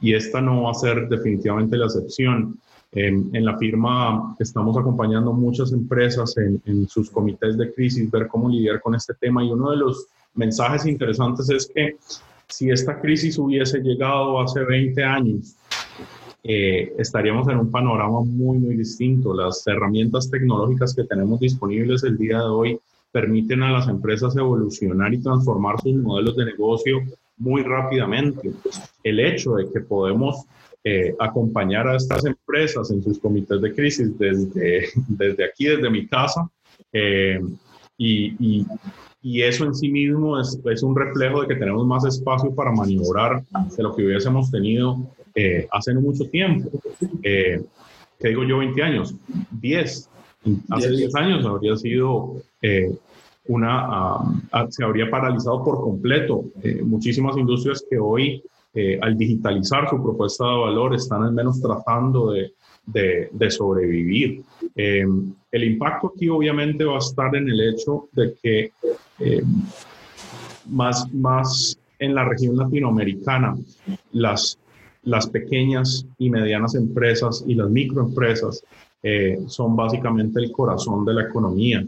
[0.00, 2.58] y esta no va a ser definitivamente la excepción.
[2.94, 8.50] en la firma estamos acompañando muchas empresas en, en, sus comités de crisis, ver cómo
[8.50, 11.96] lidiar con este tema y uno de los mensajes interesantes es que
[12.48, 15.56] si esta crisis hubiese llegado hace 20 años,
[16.44, 19.32] eh, estaríamos en un panorama muy, muy distinto.
[19.32, 22.80] Las herramientas tecnológicas que tenemos disponibles el día de hoy
[23.12, 27.02] permiten a las empresas evolucionar y transformar sus modelos de negocio
[27.36, 28.50] muy rápidamente.
[29.04, 30.46] El hecho de que podemos
[30.84, 36.06] eh, acompañar a estas empresas en sus comités de crisis desde, desde aquí, desde mi
[36.06, 36.48] casa,
[36.92, 37.40] eh,
[37.98, 38.66] y, y,
[39.20, 42.72] y, eso en sí mismo es, es, un reflejo de que tenemos más espacio para
[42.72, 43.44] maniobrar
[43.76, 44.98] de lo que hubiésemos tenido
[45.34, 46.70] eh, hace mucho tiempo.
[47.22, 49.14] ¿Qué digo yo 20 años?
[49.52, 50.10] 10.
[50.70, 52.92] Hace 10 años habría sido eh,
[53.48, 56.44] una, ah, ah, se habría paralizado por completo.
[56.62, 58.42] Eh, muchísimas industrias que hoy,
[58.72, 62.52] eh, al digitalizar su propuesta de valor, están al menos tratando de,
[62.84, 64.42] de, sobrevivir.
[64.74, 68.72] el impacto aquí obviamente va a estar en el hecho de que
[70.68, 73.56] más, más en la región latinoamericana,
[74.12, 74.58] las,
[75.04, 78.64] las pequeñas y medianas empresas y las microempresas
[79.04, 81.84] eh, son básicamente el corazón de la economía.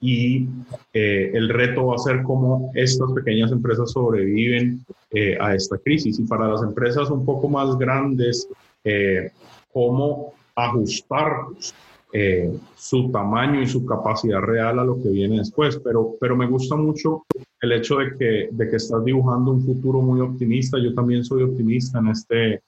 [0.00, 0.48] Y
[0.92, 6.18] eh, el reto va a ser cómo estas pequeñas empresas sobreviven eh, a esta crisis.
[6.18, 8.48] Y para las empresas un poco más grandes,
[9.72, 11.32] cómo ajustar
[12.76, 15.80] su tamaño y su capacidad real a lo que viene después.
[15.82, 17.24] Pero, pero me gusta mucho
[17.60, 20.78] el hecho de que, de que estás dibujando un futuro muy optimista.
[20.78, 22.62] Yo también soy optimista en, este,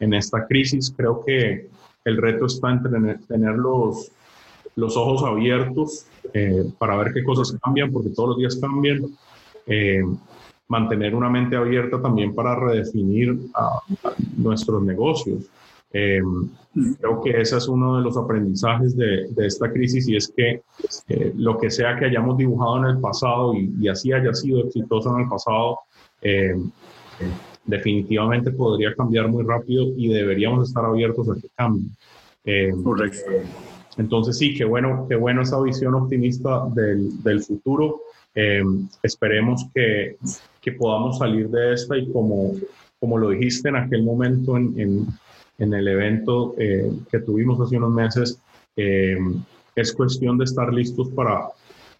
[0.00, 0.92] en esta crisis.
[0.96, 1.68] Creo que
[2.04, 2.82] el reto está en
[3.28, 4.10] tener, los,
[4.76, 9.02] los ojos abiertos eh, para ver qué cosas cambian, porque todos los días cambian.
[9.66, 10.02] Eh,
[10.68, 13.36] mantener una mente abierta también para redefinir
[14.36, 15.44] nuestros negocios.
[15.92, 16.22] Eh,
[17.00, 20.62] creo que ese es uno de los aprendizajes de, esta crisis y es que
[21.34, 25.22] lo que sea que hayamos dibujado en el pasado y así haya sido exitoso en
[25.24, 25.80] el pasado,
[27.64, 31.90] definitivamente podría cambiar muy rápido y deberíamos estar abiertos a que cambie.
[32.44, 33.30] Eh, Correcto.
[33.96, 38.00] Entonces sí, qué bueno, qué bueno esa visión optimista del, del futuro.
[38.34, 38.62] Eh,
[39.02, 40.16] esperemos que,
[40.60, 42.52] que, podamos salir de esta y como,
[42.98, 45.06] como lo dijiste en aquel momento en, en,
[45.58, 48.40] en el evento eh, que tuvimos hace unos meses,
[48.76, 51.48] es cuestión de estar listos para,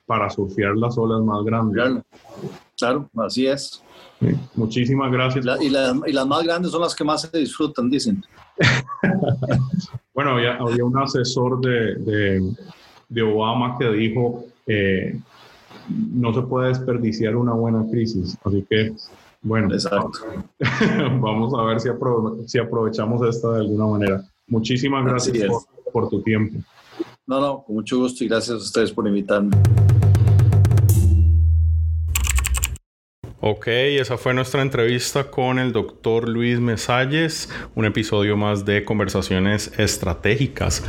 [0.07, 1.75] para surfear las olas más grandes.
[1.75, 2.03] Claro,
[3.17, 3.83] así es.
[4.55, 5.47] muchísimas gracias.
[5.61, 8.23] y, y, las más grandes son las que más se disfrutan, dicen.
[10.15, 12.53] bueno, había, había, un asesor de, de,
[13.09, 15.19] de Obama que dijo, eh,
[15.89, 18.37] no se puede desperdiciar una buena crisis.
[18.45, 18.93] Así que,
[19.43, 19.69] bueno,
[21.21, 21.89] vamos a ver si,
[22.47, 24.23] si, aprovechamos esta de alguna manera.
[24.47, 26.59] Muchísimas gracias por, por tu tiempo.
[27.27, 29.57] No, no, con mucho gusto y gracias a ustedes por invitarme.
[33.43, 39.73] Ok, esa fue nuestra entrevista con el doctor Luis Mesalles, un episodio más de Conversaciones
[39.79, 40.85] Estratégicas.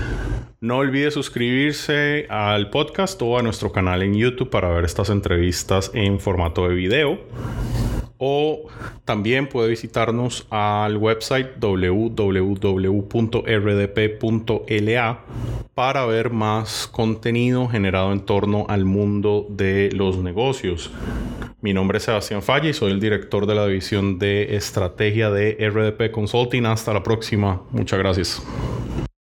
[0.59, 5.91] No olvide suscribirse al podcast o a nuestro canal en YouTube para ver estas entrevistas
[5.93, 7.19] en formato de video
[8.23, 8.67] o
[9.03, 12.19] también puede visitarnos al website www.rdp.la
[15.73, 20.91] para ver más contenido generado en torno al mundo de los negocios.
[21.61, 25.57] Mi nombre es Sebastián Falla y soy el director de la división de estrategia de
[25.59, 26.67] RDP Consulting.
[26.67, 27.63] Hasta la próxima.
[27.71, 28.43] Muchas gracias.